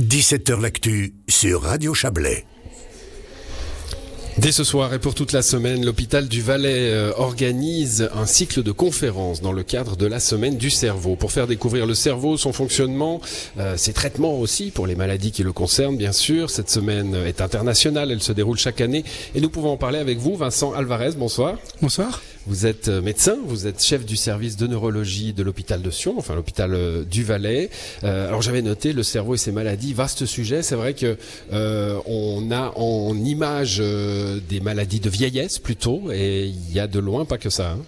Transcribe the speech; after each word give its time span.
17h 0.00 0.60
L'actu 0.60 1.14
sur 1.26 1.62
Radio 1.62 1.94
Chablais. 1.94 2.44
Dès 4.36 4.52
ce 4.52 4.62
soir 4.62 4.92
et 4.92 4.98
pour 4.98 5.14
toute 5.14 5.32
la 5.32 5.40
semaine, 5.40 5.86
l'hôpital 5.86 6.28
du 6.28 6.42
Valais 6.42 6.90
euh, 6.90 7.12
organise 7.16 8.10
un 8.14 8.26
cycle 8.26 8.62
de 8.62 8.72
conférences 8.72 9.40
dans 9.40 9.52
le 9.52 9.62
cadre 9.62 9.96
de 9.96 10.04
la 10.04 10.20
semaine 10.20 10.58
du 10.58 10.68
cerveau 10.68 11.16
pour 11.16 11.32
faire 11.32 11.46
découvrir 11.46 11.86
le 11.86 11.94
cerveau, 11.94 12.36
son 12.36 12.52
fonctionnement, 12.52 13.22
euh, 13.58 13.78
ses 13.78 13.94
traitements 13.94 14.38
aussi 14.38 14.70
pour 14.70 14.86
les 14.86 14.96
maladies 14.96 15.32
qui 15.32 15.42
le 15.42 15.54
concernent 15.54 15.96
bien 15.96 16.12
sûr. 16.12 16.50
Cette 16.50 16.68
semaine 16.68 17.14
est 17.14 17.40
internationale, 17.40 18.12
elle 18.12 18.22
se 18.22 18.32
déroule 18.32 18.58
chaque 18.58 18.82
année 18.82 19.02
et 19.34 19.40
nous 19.40 19.48
pouvons 19.48 19.70
en 19.70 19.78
parler 19.78 19.98
avec 19.98 20.18
vous, 20.18 20.36
Vincent 20.36 20.74
Alvarez. 20.74 21.12
Bonsoir. 21.16 21.56
Bonsoir. 21.80 22.20
Vous 22.46 22.64
êtes 22.64 22.86
euh, 22.86 23.02
médecin, 23.02 23.36
vous 23.44 23.66
êtes 23.66 23.82
chef 23.82 24.06
du 24.06 24.14
service 24.14 24.56
de 24.56 24.68
neurologie 24.68 25.32
de 25.32 25.42
l'hôpital 25.42 25.82
de 25.82 25.90
Sion, 25.90 26.14
enfin 26.16 26.36
l'hôpital 26.36 26.74
euh, 26.74 27.02
du 27.02 27.24
Valais. 27.24 27.70
Euh, 28.04 28.28
alors 28.28 28.40
j'avais 28.40 28.62
noté 28.62 28.92
le 28.92 29.02
cerveau 29.02 29.34
et 29.34 29.36
ses 29.36 29.50
maladies, 29.50 29.94
vaste 29.94 30.26
sujet. 30.26 30.62
C'est 30.62 30.76
vrai 30.76 30.94
que 30.94 31.16
on 31.50 32.50
a 32.52 32.72
en 32.76 33.16
image 33.16 33.78
des 33.78 34.60
maladies 34.60 35.00
de 35.00 35.10
vieillesse 35.10 35.58
plutôt, 35.58 36.12
et 36.12 36.46
il 36.46 36.72
y 36.72 36.78
a 36.78 36.86
de 36.86 37.00
loin 37.00 37.24
pas 37.24 37.38
que 37.38 37.50
ça. 37.50 37.72
Hein. 37.72 37.78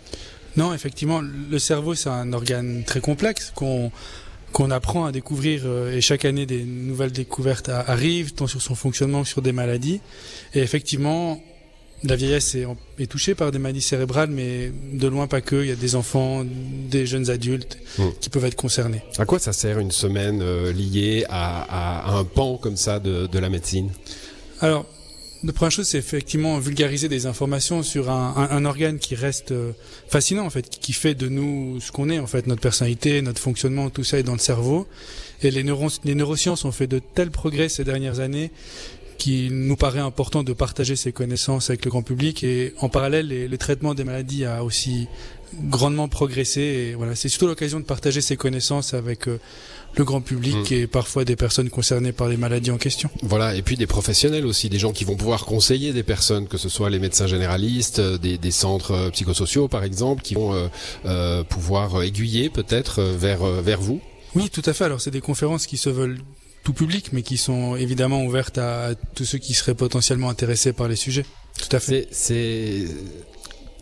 Non, 0.56 0.74
effectivement, 0.74 1.20
le 1.20 1.58
cerveau 1.58 1.94
c'est 1.94 2.08
un 2.08 2.32
organe 2.32 2.82
très 2.84 3.00
complexe 3.00 3.52
qu'on 3.54 3.92
qu'on 4.52 4.70
apprend 4.70 5.04
à 5.04 5.12
découvrir 5.12 5.66
et 5.92 6.00
chaque 6.00 6.24
année 6.24 6.46
des 6.46 6.64
nouvelles 6.64 7.12
découvertes 7.12 7.68
arrivent 7.68 8.32
tant 8.32 8.46
sur 8.46 8.62
son 8.62 8.74
fonctionnement 8.74 9.22
que 9.22 9.28
sur 9.28 9.42
des 9.42 9.52
maladies. 9.52 10.00
Et 10.54 10.60
effectivement, 10.60 11.40
la 12.04 12.16
vieillesse 12.16 12.54
est, 12.54 13.06
touchée 13.06 13.34
par 13.34 13.50
des 13.50 13.58
maladies 13.58 13.82
cérébrales, 13.82 14.30
mais 14.30 14.72
de 14.92 15.08
loin 15.08 15.26
pas 15.26 15.40
que. 15.40 15.56
Il 15.56 15.68
y 15.68 15.72
a 15.72 15.76
des 15.76 15.94
enfants, 15.96 16.44
des 16.44 17.06
jeunes 17.06 17.30
adultes 17.30 17.78
hmm. 17.98 18.08
qui 18.20 18.30
peuvent 18.30 18.44
être 18.44 18.56
concernés. 18.56 19.02
À 19.18 19.24
quoi 19.24 19.38
ça 19.38 19.52
sert 19.52 19.78
une 19.78 19.90
semaine 19.90 20.40
euh, 20.42 20.72
liée 20.72 21.24
à, 21.28 22.16
un 22.16 22.24
pan 22.24 22.56
comme 22.56 22.76
ça 22.76 23.00
de, 23.00 23.38
la 23.38 23.48
médecine? 23.48 23.90
Alors, 24.60 24.86
la 25.44 25.52
première 25.52 25.70
chose, 25.70 25.86
c'est 25.86 25.98
effectivement 25.98 26.58
vulgariser 26.58 27.08
des 27.08 27.26
informations 27.26 27.82
sur 27.82 28.10
un, 28.10 28.64
organe 28.64 28.98
qui 28.98 29.14
reste 29.14 29.52
euh, 29.52 29.72
fascinant, 30.08 30.44
en 30.44 30.50
fait, 30.50 30.68
qui 30.68 30.92
fait 30.92 31.14
de 31.14 31.28
nous 31.28 31.80
ce 31.80 31.92
qu'on 31.92 32.10
est, 32.10 32.18
en 32.18 32.26
fait, 32.26 32.46
notre 32.46 32.60
personnalité, 32.60 33.22
notre 33.22 33.40
fonctionnement, 33.40 33.90
tout 33.90 34.04
ça 34.04 34.18
est 34.18 34.24
dans 34.24 34.32
le 34.32 34.38
cerveau. 34.38 34.86
Et 35.42 35.52
les, 35.52 35.64
les 36.04 36.14
neurosciences 36.16 36.64
ont 36.64 36.72
fait 36.72 36.88
de 36.88 36.98
tels 36.98 37.30
progrès 37.30 37.68
ces 37.68 37.84
dernières 37.84 38.18
années 38.18 38.50
qui 39.18 39.48
nous 39.50 39.76
paraît 39.76 40.00
important 40.00 40.42
de 40.42 40.52
partager 40.52 40.96
ces 40.96 41.12
connaissances 41.12 41.70
avec 41.70 41.84
le 41.84 41.90
grand 41.90 42.02
public 42.02 42.44
et 42.44 42.74
en 42.80 42.88
parallèle 42.88 43.28
les, 43.28 43.48
le 43.48 43.58
traitement 43.58 43.94
des 43.94 44.04
maladies 44.04 44.44
a 44.44 44.64
aussi 44.64 45.08
grandement 45.64 46.08
progressé 46.08 46.60
et 46.60 46.94
voilà 46.94 47.14
c'est 47.14 47.28
surtout 47.28 47.46
l'occasion 47.46 47.80
de 47.80 47.84
partager 47.84 48.20
ces 48.20 48.36
connaissances 48.36 48.94
avec 48.94 49.28
euh, 49.28 49.40
le 49.96 50.04
grand 50.04 50.20
public 50.20 50.70
mm. 50.70 50.74
et 50.74 50.86
parfois 50.86 51.24
des 51.24 51.36
personnes 51.36 51.70
concernées 51.70 52.12
par 52.12 52.28
les 52.28 52.36
maladies 52.36 52.70
en 52.70 52.78
question. 52.78 53.10
Voilà, 53.22 53.54
et 53.54 53.62
puis 53.62 53.76
des 53.76 53.86
professionnels 53.86 54.46
aussi, 54.46 54.68
des 54.68 54.78
gens 54.78 54.92
qui 54.92 55.04
vont 55.04 55.16
pouvoir 55.16 55.44
conseiller 55.44 55.92
des 55.92 56.02
personnes, 56.02 56.46
que 56.46 56.58
ce 56.58 56.68
soit 56.68 56.90
les 56.90 56.98
médecins 56.98 57.26
généralistes, 57.26 57.98
euh, 57.98 58.18
des, 58.18 58.38
des 58.38 58.50
centres 58.50 58.92
euh, 58.92 59.10
psychosociaux 59.10 59.68
par 59.68 59.84
exemple, 59.84 60.22
qui 60.22 60.34
vont 60.34 60.68
euh, 61.04 61.42
pouvoir 61.44 62.02
aiguiller 62.02 62.50
peut-être 62.50 63.02
vers 63.02 63.44
vers 63.44 63.80
vous. 63.80 64.00
Oui, 64.34 64.50
tout 64.50 64.62
à 64.64 64.72
fait. 64.72 64.84
Alors 64.84 65.00
c'est 65.00 65.10
des 65.10 65.20
conférences 65.20 65.66
qui 65.66 65.76
se 65.76 65.88
veulent 65.88 66.18
tout 66.68 66.74
public, 66.74 67.14
mais 67.14 67.22
qui 67.22 67.38
sont 67.38 67.76
évidemment 67.76 68.22
ouvertes 68.24 68.58
à, 68.58 68.90
tous 69.14 69.24
ceux 69.24 69.38
qui 69.38 69.54
seraient 69.54 69.74
potentiellement 69.74 70.28
intéressés 70.28 70.74
par 70.74 70.86
les 70.86 70.96
sujets. 70.96 71.24
Tout 71.58 71.74
à 71.74 71.80
fait. 71.80 72.08
C'est 72.10 72.84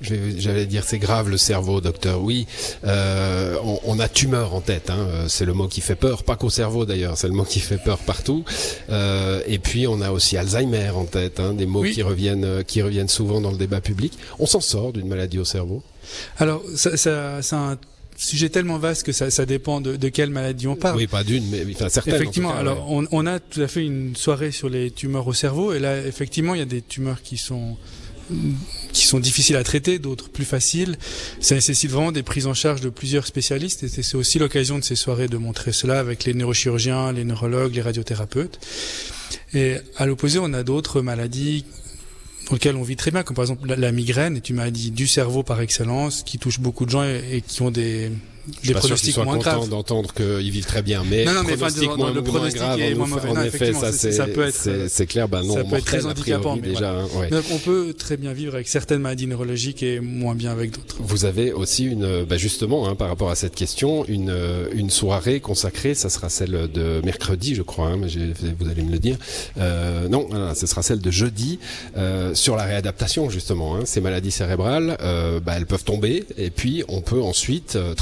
J'allais 0.01 0.67
dire 0.67 0.85
c'est 0.85 0.99
grave 0.99 1.29
le 1.31 1.39
cerveau, 1.39 1.81
docteur. 1.81 2.23
Oui, 2.23 2.47
euh, 2.85 3.57
on, 3.87 3.99
a 3.99 4.09
tumeur 4.09 4.55
en 4.55 4.61
tête. 4.61 4.91
Hein. 4.91 5.25
C'est 5.27 5.47
le 5.47 5.55
mot 5.55 5.69
qui 5.69 5.81
fait 5.81 5.97
peur, 5.97 6.23
pas 6.23 6.37
qu'au 6.37 6.51
cerveau 6.51 6.85
d'ailleurs. 6.85 7.17
C'est 7.17 7.29
le 7.29 7.33
mot 7.33 7.45
qui 7.45 7.61
fait 7.61 7.79
peur 7.79 7.99
partout. 7.99 8.45
Euh, 8.91 9.41
et 9.47 9.59
puis 9.59 9.87
on 9.87 10.03
a 10.03 10.11
aussi 10.11 10.37
Alzheimer 10.37 10.91
en 10.91 11.07
tête, 11.07 11.41
hein, 11.41 11.55
des 11.55 11.67
mots 11.67 11.83
qui 11.83 12.03
reviennent, 12.03 12.63
qui 12.63 12.83
reviennent 12.83 13.09
souvent 13.09 13.41
dans 13.41 13.51
le 13.51 13.57
débat 13.57 13.81
public. 13.81 14.13
On 14.39 14.47
s'en 14.47 14.61
sort 14.61 14.93
d'une 14.93 15.09
maladie 15.09 15.39
au 15.39 15.47
cerveau? 15.47 15.83
Alors 16.39 16.63
ça, 16.77 16.97
ça, 16.99 17.41
ça 17.41 17.57
a 17.57 17.71
un 17.73 17.79
sujet 18.17 18.49
tellement 18.49 18.79
vaste 18.79 19.05
que 19.05 19.13
ça, 19.13 19.31
ça 19.31 19.47
dépend 19.47 19.81
de, 19.81 19.97
de, 19.97 20.09
quelle 20.09 20.31
maladie 20.31 20.67
on 20.67 20.77
parle. 20.77 20.97
Oui, 20.97 21.07
pas 21.07 21.25
d'une, 21.25 21.49
mais 21.51 21.65
enfin 21.75 21.89
certaines. 21.89 22.15
Effectivement. 22.15 22.55
alors, 22.55 22.91
on, 22.91 23.07
on, 23.11 23.27
a 23.27 23.41
tout 23.41 23.61
à 23.61 23.69
fait 23.69 23.85
une 23.85 24.17
soirée 24.17 24.51
sur 24.51 24.69
les 24.69 24.91
tumeurs 24.91 25.27
au 25.27 25.33
cerveau, 25.33 25.73
et 25.73 25.79
là, 25.79 25.99
effectivement, 26.07 26.55
il 26.55 26.59
y 26.59 26.63
a 26.63 26.67
des 26.67 26.83
tumeurs 26.83 27.23
qui 27.23 27.37
sont 27.37 27.77
qui 28.93 29.07
sont 29.07 29.21
difficiles 29.21 29.57
à 29.57 29.65
traiter, 29.65 29.99
d'autres 29.99 30.29
plus 30.29 30.45
faciles. 30.45 30.99
Ça 31.41 31.55
nécessite 31.55 31.91
vraiment 31.91 32.13
des 32.13 32.23
prises 32.23 32.47
en 32.47 32.55
charge 32.55 32.81
de 32.81 32.89
plusieurs 32.89 33.27
spécialistes 33.27 33.85
et 33.85 33.89
c'est 33.89 34.17
aussi 34.17 34.39
l'occasion 34.39 34.79
de 34.79 34.85
ces 34.85 34.97
soirées 34.97 35.29
de 35.29 35.37
montrer 35.37 35.73
cela 35.73 36.01
avec 36.01 36.25
les 36.25 36.35
neurochirurgiens, 36.35 37.13
les 37.13 37.25
neurologues, 37.25 37.75
les 37.75 37.83
radiothérapeutes. 37.83 38.59
Et 39.55 39.77
à 39.97 40.07
l'opposé, 40.07 40.39
on 40.41 40.53
a 40.55 40.63
d'autres 40.63 41.03
maladies 41.03 41.65
pour 42.47 42.55
lequel 42.55 42.77
on 42.77 42.83
vit 42.83 42.97
très 42.97 43.11
bien, 43.11 43.25
comme 43.25 43.37
par 43.37 43.43
exemple 43.43 43.69
la, 43.69 43.93
migraine 43.93 44.37
est 44.37 44.49
une 44.49 44.57
maladie 44.57 44.93
du 44.93 45.07
cerveau 45.07 45.43
par 45.43 45.61
excellence, 45.61 46.23
qui 46.23 46.39
touche 46.39 46.61
beaucoup 46.61 46.87
de 46.87 46.91
gens 46.91 47.03
et 47.03 47.43
qui 47.47 47.61
ont 47.61 47.71
des 47.71 48.11
des 48.65 48.75
pronostics 48.75 49.17
moins 49.19 49.39
graves. 49.39 49.69
d'entendre 49.69 50.13
qu'ils 50.13 50.51
vivent 50.51 50.67
très 50.67 50.83
bien, 50.83 51.03
mais 51.09 51.25
non, 51.25 51.33
non, 51.33 51.43
mais 51.43 51.57
moins, 51.57 51.97
moins, 51.97 52.13
le 52.13 52.23
pronostic 52.23 52.61
grave, 52.61 52.81
est 52.81 52.95
moins 52.95 53.07
mauvais. 53.07 53.29
En, 53.29 53.43
effet, 53.43 53.73
ça 53.73 53.93
c'est 53.93 54.33
peut 54.33 54.47
être 54.47 54.89
c'est 54.89 55.07
clair, 55.07 55.29
ben 55.29 55.43
non, 55.43 55.55
ça 55.55 55.65
peut 55.65 55.77
être 55.77 55.85
très 55.85 56.07
handicapant. 56.07 56.57
Mais 56.57 56.69
déjà, 56.69 56.93
hein, 56.93 57.07
ouais. 57.17 57.31
Donc 57.31 57.45
on 57.53 57.59
peut 57.59 57.95
très 57.97 58.17
bien 58.17 58.33
vivre 58.33 58.55
avec 58.55 58.69
certaines 58.69 59.01
maladies 59.01 59.27
neurologiques 59.27 59.83
et 59.83 60.01
moins 60.01 60.35
bien 60.35 60.53
avec 60.53 60.73
d'autres. 60.73 60.97
Vous 61.01 61.25
avez 61.25 61.53
aussi 61.53 61.85
une, 61.85 62.25
bah 62.25 62.37
justement, 62.37 62.89
hein, 62.89 62.95
par 62.95 63.09
rapport 63.09 63.31
à 63.31 63.35
cette 63.35 63.55
question, 63.55 64.05
une 64.07 64.35
une 64.73 64.91
soirée 64.91 65.41
consacrée, 65.41 65.95
ça 65.95 66.11
sera 66.11 66.29
celle 66.29 66.71
de 66.73 67.01
mercredi, 67.05 67.55
je 67.55 67.63
crois, 67.63 67.89
hein, 67.89 67.97
mais 67.97 68.09
vous 68.59 68.69
allez 68.69 68.83
me 68.83 68.93
le 68.93 68.99
dire. 68.99 69.17
Euh, 69.59 70.09
non, 70.09 70.29
ce 70.55 70.67
sera 70.67 70.83
celle 70.83 71.01
de 71.01 71.11
jeudi 71.11 71.59
euh, 71.97 72.35
sur 72.35 72.57
la 72.57 72.65
réadaptation 72.65 73.31
justement. 73.31 73.77
Hein, 73.77 73.83
ces 73.85 74.01
maladies 74.01 74.31
cérébrales, 74.31 74.97
euh, 75.01 75.41
bah, 75.41 75.55
elles 75.57 75.67
peuvent 75.67 75.85
tomber 75.85 76.25
et 76.37 76.51
puis 76.51 76.85
on 76.89 77.01
peut 77.01 77.23
ensuite 77.23 77.77
euh, 77.77 77.95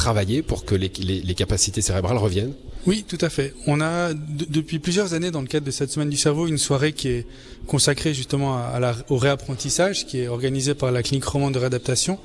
pour 0.43 0.65
que 0.65 0.75
les, 0.75 0.89
capacités 1.34 1.81
cérébrales 1.81 2.19
reviennent 2.19 2.55
oui, 2.87 3.03
tout 3.09 3.17
à 3.22 3.31
fait. 3.31 3.55
On 3.67 3.81
a 3.81 4.12
depuis 4.12 4.78
plusieurs 4.78 5.15
années 5.15 5.31
dans 5.31 5.41
le 5.41 5.47
cadre 5.47 5.65
de 5.65 5.71
cette 5.71 5.91
semaine 5.91 6.11
du 6.11 6.19
cerveau 6.19 6.47
une 6.47 6.59
soirée 6.59 6.93
qui 6.93 7.09
est 7.09 7.27
consacrée 7.67 8.12
justement 8.12 8.62
au 9.09 9.17
réapprentissage, 9.17 10.05
qui 10.05 10.19
est 10.19 10.28
organisée 10.28 10.75
par 10.75 10.93
la 10.93 11.03
clinique 11.03 11.25
romande 11.25 11.55
de 11.55 11.61
réadaptation 11.61 12.19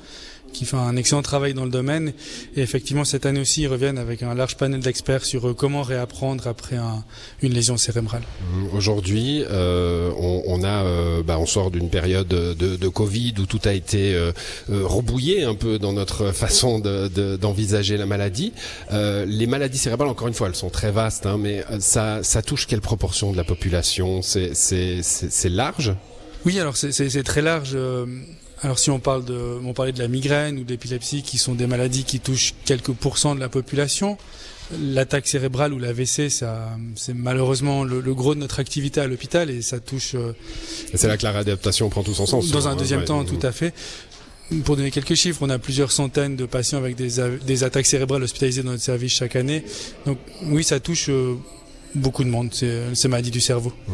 qui 0.52 0.64
fait 0.64 0.76
un 0.76 0.96
excellent 0.96 1.22
travail 1.22 1.54
dans 1.54 1.64
le 1.64 1.70
domaine. 1.70 2.12
Et 2.56 2.60
effectivement, 2.60 3.04
cette 3.04 3.26
année 3.26 3.40
aussi, 3.40 3.62
ils 3.62 3.68
reviennent 3.68 3.98
avec 3.98 4.22
un 4.22 4.34
large 4.34 4.56
panel 4.56 4.80
d'experts 4.80 5.24
sur 5.24 5.48
euh, 5.48 5.54
comment 5.54 5.82
réapprendre 5.82 6.46
après 6.46 6.76
un, 6.76 7.04
une 7.42 7.52
lésion 7.52 7.76
cérébrale. 7.76 8.22
Mmh, 8.40 8.76
aujourd'hui, 8.76 9.44
euh, 9.50 10.10
on, 10.16 10.42
on, 10.46 10.62
a, 10.62 10.84
euh, 10.84 11.22
bah, 11.22 11.38
on 11.38 11.46
sort 11.46 11.70
d'une 11.70 11.90
période 11.90 12.28
de, 12.28 12.54
de, 12.54 12.88
Covid 12.88 13.34
où 13.38 13.46
tout 13.46 13.60
a 13.64 13.72
été 13.72 14.14
euh, 14.14 14.32
euh 14.70 14.82
rebouillé 14.84 15.44
un 15.44 15.54
peu 15.54 15.78
dans 15.78 15.92
notre 15.92 16.32
façon 16.32 16.80
d'envisager 16.80 17.94
de, 17.94 17.98
la 18.00 18.06
maladie. 18.06 18.52
les 18.90 19.46
maladies 19.46 19.78
cérébrales, 19.78 20.08
encore 20.08 20.28
une 20.28 20.34
fois, 20.34 20.48
elles 20.48 20.54
sont 20.54 20.70
très 20.70 20.90
vastes, 20.90 21.26
hein, 21.26 21.38
mais 21.38 21.64
ça, 21.78 22.22
ça 22.22 22.42
touche 22.42 22.66
quelle 22.66 22.80
proportion 22.80 23.32
de 23.32 23.36
la 23.36 23.44
population? 23.44 24.20
C'est 24.22 25.48
large? 25.48 25.94
Oui, 26.44 26.58
alors 26.58 26.76
c'est 26.76 27.22
très 27.22 27.42
large. 27.42 27.76
Alors 28.62 28.78
si 28.78 28.90
on 28.90 28.98
parle 28.98 29.24
de, 29.24 29.58
on 29.64 29.72
parlait 29.72 29.92
de 29.92 29.98
la 29.98 30.08
migraine 30.08 30.58
ou 30.58 30.64
de 30.64 30.70
l'épilepsie, 30.70 31.22
qui 31.22 31.38
sont 31.38 31.54
des 31.54 31.66
maladies 31.66 32.04
qui 32.04 32.20
touchent 32.20 32.54
quelques 32.64 32.92
pourcents 32.92 33.34
de 33.34 33.40
la 33.40 33.48
population, 33.48 34.18
l'attaque 34.78 35.26
cérébrale 35.26 35.72
ou 35.72 35.78
l'AVC, 35.78 36.30
ça, 36.30 36.70
c'est 36.94 37.14
malheureusement 37.14 37.84
le, 37.84 38.14
gros 38.14 38.34
de 38.34 38.40
notre 38.40 38.60
activité 38.60 39.00
à 39.00 39.06
l'hôpital 39.06 39.50
et 39.50 39.62
ça 39.62 39.80
touche. 39.80 40.14
Euh, 40.14 40.32
c'est 40.94 41.08
là 41.08 41.16
que 41.16 41.22
la 41.22 41.32
réadaptation 41.32 41.88
prend 41.88 42.02
tout 42.02 42.14
son 42.14 42.26
sens. 42.26 42.50
Dans 42.50 42.68
un 42.68 42.76
deuxième 42.76 43.04
temps, 43.04 43.24
tout 43.24 43.38
à 43.42 43.52
fait. 43.52 43.72
Pour 44.64 44.76
donner 44.76 44.90
quelques 44.90 45.14
chiffres, 45.14 45.38
on 45.42 45.50
a 45.50 45.60
plusieurs 45.60 45.92
centaines 45.92 46.34
de 46.34 46.44
patients 46.44 46.78
avec 46.78 46.96
des, 46.96 47.22
des 47.46 47.64
attaques 47.64 47.86
cérébrales 47.86 48.24
hospitalisés 48.24 48.64
dans 48.64 48.72
notre 48.72 48.82
service 48.82 49.12
chaque 49.12 49.36
année. 49.36 49.64
Donc 50.06 50.18
oui, 50.46 50.64
ça 50.64 50.80
touche 50.80 51.08
euh, 51.08 51.36
beaucoup 51.94 52.24
de 52.24 52.28
monde, 52.28 52.50
c'est 52.52 53.08
maladie 53.08 53.30
du 53.30 53.40
cerveau. 53.40 53.72
Mmh. 53.88 53.92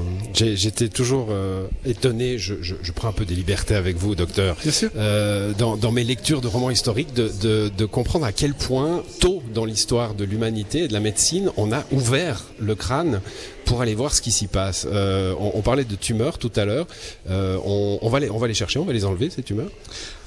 J'étais 0.54 0.88
toujours 0.88 1.28
euh, 1.30 1.66
étonné, 1.84 2.38
je, 2.38 2.54
je, 2.60 2.74
je, 2.80 2.92
prends 2.92 3.08
un 3.08 3.12
peu 3.12 3.24
des 3.24 3.34
libertés 3.34 3.74
avec 3.74 3.96
vous, 3.96 4.14
docteur, 4.14 4.56
Bien 4.62 4.72
sûr. 4.72 4.90
Euh, 4.96 5.52
dans, 5.56 5.76
dans, 5.76 5.92
mes 5.92 6.04
lectures 6.04 6.40
de 6.40 6.48
romans 6.48 6.70
historiques, 6.70 7.14
de, 7.14 7.30
de, 7.40 7.70
de 7.76 7.84
comprendre 7.84 8.26
à 8.26 8.32
quel 8.32 8.54
point, 8.54 9.02
tôt 9.20 9.42
dans 9.54 9.64
l'histoire 9.64 10.14
de 10.14 10.24
l'humanité 10.24 10.84
et 10.84 10.88
de 10.88 10.92
la 10.92 11.00
médecine, 11.00 11.50
on 11.56 11.72
a 11.72 11.84
ouvert 11.92 12.44
le 12.58 12.74
crâne 12.74 13.20
pour 13.64 13.82
aller 13.82 13.94
voir 13.94 14.14
ce 14.14 14.22
qui 14.22 14.30
s'y 14.30 14.46
passe. 14.46 14.86
Euh, 14.90 15.34
on, 15.38 15.52
on, 15.54 15.62
parlait 15.62 15.84
de 15.84 15.96
tumeurs 15.96 16.38
tout 16.38 16.52
à 16.56 16.64
l'heure, 16.64 16.86
euh, 17.28 17.58
on, 17.64 17.98
on, 18.00 18.08
va 18.08 18.20
les, 18.20 18.30
on 18.30 18.38
va 18.38 18.46
les 18.46 18.54
chercher, 18.54 18.78
on 18.78 18.84
va 18.84 18.92
les 18.92 19.04
enlever, 19.04 19.28
ces 19.28 19.42
tumeurs? 19.42 19.70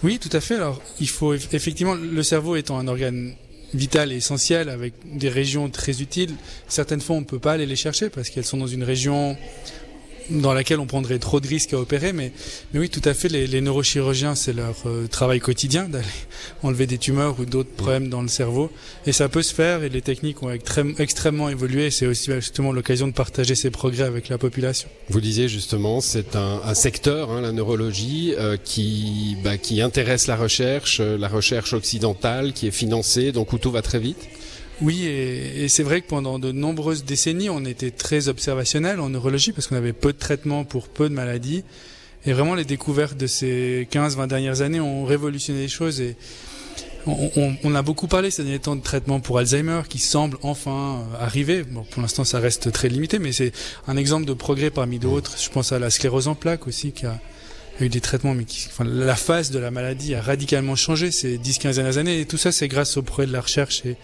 Oui, 0.04 0.20
tout 0.20 0.30
à 0.36 0.42
fait. 0.42 0.56
Alors, 0.56 0.82
il 1.00 1.10
faut 1.10 1.34
effectivement, 1.34 1.96
le 1.96 2.24
cerveau 2.24 2.56
étant 2.56 2.78
un 2.78 2.88
organe 2.88 3.34
vital 3.74 4.12
et 4.12 4.16
essentiel 4.16 4.70
avec 4.70 4.94
des 5.06 5.30
régions 5.30 5.70
très 5.70 6.02
utiles. 6.02 6.34
Certaines 6.68 7.02
fois, 7.02 7.18
on 7.18 7.22
ne 7.22 7.26
peut 7.26 7.40
pas 7.40 7.54
aller 7.54 7.66
les 7.66 7.76
chercher 7.76 8.10
parce 8.10 8.30
qu'elles 8.30 8.46
sont 8.46 8.58
dans 8.58 8.68
une 8.68 8.84
région 8.84 9.38
dans 10.30 10.54
laquelle 10.54 10.80
on 10.80 10.86
prendrait 10.86 11.20
trop 11.20 11.40
de 11.40 11.48
risques 11.48 11.74
à 11.74 11.78
opérer. 11.78 12.14
Mais, 12.14 12.32
mais 12.74 12.80
oui, 12.80 12.90
tout 12.90 13.02
à 13.06 13.14
fait, 13.14 13.30
les, 13.30 13.48
les 13.48 13.62
neurochirurgiens, 13.62 14.36
c'est 14.36 14.54
leur 14.54 14.76
euh, 14.86 15.08
travail 15.08 15.40
quotidien 15.40 15.84
d'aller 15.90 16.06
enlever 16.64 16.88
des 16.88 16.98
tumeurs 16.98 17.40
ou 17.40 17.46
d'autres 17.46 17.72
problèmes 17.72 18.10
dans 18.10 18.22
le 18.22 18.28
cerveau. 18.28 18.72
Et 19.06 19.12
ça 19.12 19.30
peut 19.30 19.42
se 19.42 19.54
faire 19.54 19.84
et 19.84 19.90
les 19.90 20.02
techniques 20.02 20.42
ont 20.44 20.52
extrêmement 20.52 21.50
évolué. 21.50 21.92
C'est 21.92 22.06
aussi 22.06 22.32
justement 22.34 22.72
l'occasion 22.72 23.08
de 23.08 23.14
partager 23.14 23.56
ces 23.56 23.72
progrès 23.72 24.04
avec 24.04 24.30
la 24.30 24.38
population. 24.38 24.90
Vous 25.10 25.22
disiez 25.22 25.48
justement, 25.48 26.02
c'est 26.02 26.36
un, 26.36 26.62
un, 26.64 26.74
secteur, 26.74 27.32
hein, 27.32 27.42
la 27.42 27.52
neurologie, 27.52 28.34
euh, 28.38 28.58
qui, 28.58 29.38
bah, 29.44 29.58
qui 29.58 29.82
intéresse 29.82 30.28
la 30.28 30.36
recherche, 30.36 31.00
euh, 31.00 31.18
la 31.18 31.28
recherche 31.28 31.74
occidentale, 31.74 32.54
qui 32.54 32.68
est 32.68 32.72
financée, 32.72 33.32
donc 33.32 33.54
où 33.54 33.58
tout 33.58 33.72
va 33.72 33.82
très 33.82 34.00
vite? 34.00 34.28
Oui, 34.82 35.06
et, 35.06 35.64
et 35.64 35.68
c'est 35.68 35.84
vrai 35.84 36.02
que 36.02 36.08
pendant 36.08 36.40
de 36.40 36.52
nombreuses 36.52 37.04
décennies, 37.04 37.50
on 37.50 37.66
était 37.66 37.92
très 37.92 38.30
observationnel 38.30 39.00
en 39.00 39.10
neurologie 39.10 39.52
parce 39.52 39.68
qu'on 39.68 39.76
avait 39.76 39.94
peu 39.94 40.14
de 40.14 40.18
traitements 40.18 40.64
pour 40.64 40.88
peu 40.88 41.10
de 41.10 41.14
maladies. 41.14 41.64
Et 42.26 42.34
vraiment, 42.34 42.56
les 42.56 42.66
découvertes 42.66 43.18
de 43.18 43.28
ces 43.28 43.88
15-20 43.92 44.28
dernières 44.28 44.62
années 44.62 44.80
ont 44.80 45.06
révolutionné 45.06 45.62
les 45.62 45.68
choses. 45.68 46.02
Et 46.02 46.16
on, 47.06 47.32
on, 47.38 47.56
on, 47.64 47.76
a 47.76 47.82
beaucoup 47.82 48.08
parlé 48.08 48.30
ces 48.30 48.44
derniers 48.44 48.60
temps 48.60 48.76
de 48.76 48.82
traitements 48.82 49.20
pour 49.20 49.38
Alzheimer 49.38 49.82
qui 49.88 50.00
semble 50.00 50.38
enfin 50.42 51.06
euh, 51.14 51.24
arriver. 51.24 51.64
Bon, 51.64 51.84
pour 51.84 52.02
l'instant, 52.02 52.26
ça 52.26 52.40
reste 52.40 52.72
très 52.72 52.90
limité, 52.90 53.20
mais 53.20 53.32
c'est 53.32 53.54
un 53.88 53.96
exemple 53.96 54.26
de 54.26 54.34
progrès 54.34 54.70
parmi 54.70 55.00
d'autres. 55.00 55.36
Je 55.42 55.50
pense 55.50 55.72
à 55.72 55.80
la 55.80 55.90
sclérose 55.90 56.28
en 56.28 56.36
plaques 56.36 56.68
aussi 56.68 56.92
qui 56.92 57.06
a 57.06 57.20
eu 57.80 57.88
des 57.88 58.02
traitements, 58.02 58.34
mais 58.34 58.44
qui, 58.44 58.68
enfin, 58.68 58.84
la 58.84 59.16
phase 59.16 59.52
de 59.52 59.60
la 59.60 59.72
maladie 59.72 60.14
a 60.14 60.22
radicalement 60.22 60.76
changé 60.76 61.12
ces 61.12 61.38
10-15 61.38 61.76
dernières 61.76 61.98
années. 61.98 62.20
Et 62.20 62.26
tout 62.26 62.38
ça, 62.38 62.52
c'est 62.52 62.68
grâce 62.68 62.98
au 62.98 63.02
progrès 63.02 63.28
de 63.28 63.34
la 63.34 63.42
recherche 63.42 63.86
et 63.86 63.96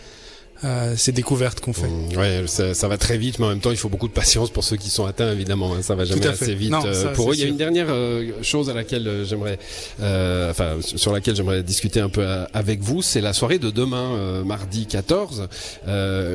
euh, 0.63 0.95
ces 0.95 1.11
découvertes 1.11 1.59
qu'on 1.59 1.73
fait. 1.73 1.87
Mmh, 1.87 2.17
ouais, 2.17 2.43
ça, 2.47 2.73
ça, 2.73 2.87
va 2.87 2.97
très 2.97 3.17
vite, 3.17 3.39
mais 3.39 3.45
en 3.45 3.49
même 3.49 3.59
temps, 3.59 3.71
il 3.71 3.77
faut 3.77 3.89
beaucoup 3.89 4.07
de 4.07 4.13
patience 4.13 4.49
pour 4.49 4.63
ceux 4.63 4.77
qui 4.77 4.89
sont 4.89 5.05
atteints, 5.05 5.31
évidemment. 5.31 5.73
Hein, 5.73 5.81
ça 5.81 5.95
va 5.95 6.05
jamais 6.05 6.25
assez 6.25 6.55
vite 6.55 6.71
non, 6.71 6.79
euh, 6.85 7.13
pour 7.13 7.31
eux. 7.31 7.35
Il 7.35 7.41
y 7.41 7.43
a 7.43 7.47
une 7.47 7.57
dernière 7.57 7.87
euh, 7.89 8.31
chose 8.41 8.69
à 8.69 8.73
laquelle 8.73 9.05
euh, 9.07 9.25
j'aimerais, 9.25 9.59
euh, 10.01 10.51
enfin, 10.51 10.77
sur 10.81 11.11
laquelle 11.11 11.35
j'aimerais 11.35 11.61
discuter 11.61 11.99
un 11.99 12.07
peu 12.07 12.25
avec 12.53 12.79
vous, 12.81 13.01
c'est 13.01 13.19
la 13.19 13.33
soirée 13.33 13.59
de 13.59 13.69
demain, 13.69 14.43
mardi 14.45 14.85
14, 14.85 15.47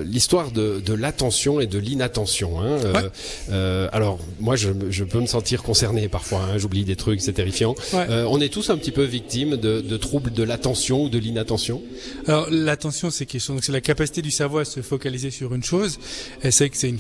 l'histoire 0.05 0.50
de, 0.50 0.81
de 0.84 0.94
l'attention 0.94 1.61
et 1.61 1.66
de 1.66 1.78
l'inattention. 1.78 2.61
Hein, 2.61 2.76
ouais. 2.94 3.88
alors, 3.93 4.19
moi, 4.38 4.56
je, 4.56 4.69
je, 4.90 5.05
peux 5.05 5.20
me 5.20 5.26
sentir 5.26 5.62
concerné 5.62 6.08
parfois. 6.08 6.40
Hein, 6.43 6.58
J'oublie 6.58 6.84
des 6.84 6.96
trucs, 6.96 7.20
c'est 7.23 7.32
terrifiant. 7.32 7.75
Ouais. 7.93 8.06
on 8.28 8.40
est 8.40 8.52
tous 8.52 8.69
un 8.70 8.76
petit 8.76 8.93
peu 8.93 9.05
victimes 9.05 9.56
de, 9.56 9.81
de 9.81 9.96
troubles 9.96 10.32
de 10.32 10.43
l'attention 10.43 11.05
ou 11.05 11.08
de 11.08 11.19
l'inattention? 11.19 11.82
Alors, 12.26 12.49
l'attention, 12.50 13.11
c'est 13.11 13.26
quelque 13.26 13.40
chose, 13.40 13.61
c'est 13.62 13.73
la 13.73 13.81
capacité 13.81 14.11
capacité 14.20 14.22
du 14.22 14.31
cerveau 14.31 14.58
à 14.58 14.64
se 14.64 14.81
focaliser 14.82 15.31
sur 15.31 15.55
une 15.55 15.62
chose. 15.62 15.99
C'est 16.50 16.69
que 16.69 16.76
c'est 16.76 16.90
une, 16.90 16.99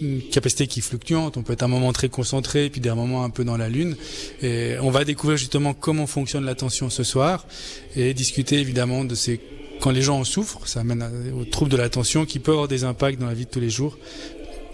une, 0.00 0.22
capacité 0.30 0.66
qui 0.66 0.80
est 0.80 0.82
fluctuante. 0.82 1.36
On 1.36 1.42
peut 1.42 1.52
être 1.52 1.62
un 1.62 1.68
moment 1.68 1.92
très 1.92 2.08
concentré, 2.08 2.70
puis 2.70 2.80
des 2.80 2.90
moments 2.90 3.24
un 3.24 3.30
peu 3.30 3.44
dans 3.44 3.56
la 3.56 3.68
lune. 3.68 3.96
Et 4.42 4.76
on 4.80 4.90
va 4.90 5.04
découvrir 5.04 5.36
justement 5.36 5.74
comment 5.74 6.06
fonctionne 6.06 6.44
l'attention 6.44 6.90
ce 6.90 7.04
soir 7.04 7.46
et 7.94 8.14
discuter 8.14 8.58
évidemment 8.60 9.04
de 9.04 9.14
ces 9.14 9.40
quand 9.78 9.90
les 9.90 10.00
gens 10.00 10.18
en 10.20 10.24
souffrent, 10.24 10.66
ça 10.66 10.80
amène 10.80 11.04
aux 11.38 11.44
troubles 11.44 11.70
de 11.70 11.76
l'attention 11.76 12.24
qui 12.24 12.38
peuvent 12.38 12.54
avoir 12.54 12.66
des 12.68 12.84
impacts 12.84 13.20
dans 13.20 13.26
la 13.26 13.34
vie 13.34 13.44
de 13.44 13.50
tous 13.50 13.60
les 13.60 13.68
jours 13.68 13.98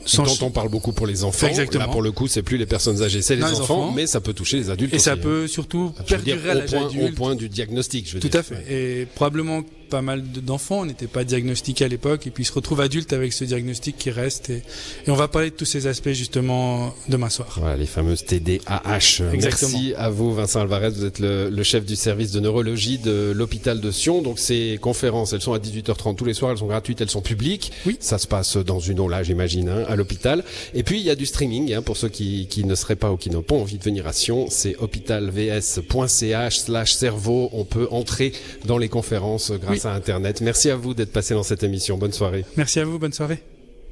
sans 0.05 0.25
dont 0.25 0.47
on 0.47 0.51
parle 0.51 0.69
beaucoup 0.69 0.93
pour 0.93 1.07
les 1.07 1.25
enfants. 1.25 1.47
Exactement. 1.47 1.87
Là, 1.87 1.91
pour 1.91 2.03
le 2.03 2.13
coup, 2.13 2.29
c'est 2.29 2.43
plus 2.43 2.57
les 2.57 2.67
personnes 2.67 3.03
âgées, 3.03 3.23
c'est 3.23 3.37
les, 3.37 3.45
enfants, 3.45 3.63
enfants, 3.63 3.93
mais 3.93 4.07
ça 4.07 4.21
peut 4.21 4.33
toucher 4.33 4.57
les 4.59 4.71
adultes. 4.71 4.93
Et 4.93 4.97
aussi, 4.97 5.05
ça 5.05 5.17
peut 5.17 5.47
surtout 5.47 5.93
perdurer 6.07 6.51
à 6.51 6.55
l'âge 6.55 6.75
adulte. 6.75 7.13
Au 7.13 7.15
point 7.15 7.35
du 7.35 7.49
diagnostic, 7.49 8.09
je 8.09 8.15
veux 8.15 8.21
Tout 8.21 8.29
dire. 8.29 8.41
à 8.41 8.43
fait. 8.43 8.65
Et 8.69 9.07
probablement 9.07 9.63
pas 9.93 10.01
mal 10.01 10.23
d'enfants 10.23 10.87
n'étaient 10.87 11.07
pas 11.07 11.23
diagnostiqués 11.23 11.85
à 11.85 11.89
l'époque 11.89 12.27
et 12.27 12.31
puis 12.31 12.45
ils 12.45 12.47
se 12.47 12.53
retrouvent 12.55 12.81
adultes 12.81 13.13
avec 13.13 13.35
ce 13.35 13.45
diagnostic 13.45 13.99
qui 13.99 14.11
reste 14.11 14.49
et, 14.49 14.63
et, 15.07 15.11
on 15.11 15.15
va 15.15 15.29
parler 15.29 15.51
de 15.51 15.55
tous 15.55 15.67
ces 15.67 15.87
aspects 15.87 16.13
justement 16.13 16.95
demain 17.11 17.29
soir. 17.29 17.59
Voilà 17.59 17.77
les 17.77 17.85
fameuses 17.85 18.25
TDAH. 18.25 19.35
Exactement. 19.35 19.73
Merci 19.73 19.93
à 19.99 20.09
vous 20.09 20.33
Vincent 20.33 20.61
Alvarez, 20.61 20.89
vous 20.89 21.05
êtes 21.05 21.19
le, 21.19 21.51
le 21.51 21.63
chef 21.63 21.85
du 21.85 21.95
service 21.95 22.33
de 22.33 22.41
neurologie 22.41 22.97
de 22.97 23.35
l'hôpital 23.37 23.83
de 23.83 23.91
Sion. 23.91 24.23
Donc 24.23 24.39
ces 24.39 24.79
conférences, 24.81 25.35
elles 25.35 25.43
sont 25.43 25.53
à 25.53 25.59
18h30 25.59 26.15
tous 26.15 26.25
les 26.25 26.33
soirs, 26.33 26.53
elles 26.53 26.59
sont 26.59 26.69
gratuites, 26.69 27.03
elles 27.03 27.11
sont 27.11 27.21
publiques. 27.21 27.71
Oui. 27.85 27.99
Ça 28.01 28.17
se 28.17 28.27
passe 28.27 28.57
dans 28.57 28.81
une 28.81 28.99
aula, 28.99 29.23
j'imagine, 29.23 29.69
hein, 29.69 29.85
à 29.89 29.97
l'hôpital. 29.97 30.43
Et 30.73 30.85
puis 30.85 31.01
il 31.01 31.05
y 31.05 31.11
a 31.11 31.17
du 31.17 31.27
streaming 31.27 31.75
hein, 31.75 31.83
pour 31.83 31.99
ceux 31.99 32.09
qui, 32.09 32.47
qui 32.49 32.65
ne 32.65 32.75
seraient 32.75 32.97
pas 32.97 33.13
ou 33.13 33.19
qui 33.19 33.29
n'ont 33.29 33.43
pas 33.43 33.57
envie 33.57 33.77
de 33.77 33.85
venir 33.85 34.07
à 34.07 34.15
Sion, 34.15 34.47
c'est 34.49 34.75
hôpitalvs.ch/cerveau. 34.79 37.51
On 37.53 37.67
peut 37.67 37.89
entrer 37.91 38.33
dans 38.65 38.79
les 38.79 38.89
conférences 38.89 39.43
grâce 39.51 39.82
oui. 39.82 39.82
À 39.87 39.93
internet. 39.93 40.41
Merci 40.41 40.63
Merci 40.63 40.71
à 40.71 40.77
vous 40.77 40.95
d'être 40.95 41.13
passé 41.13 41.35
dans 41.35 41.43
cette 41.43 41.63
émission. 41.63 41.97
Bonne 41.99 42.13
soirée. 42.13 42.45
Merci 42.57 42.81
à 42.81 42.85
vous. 42.85 42.99
Bonne 42.99 43.13
soirée. 43.13 43.43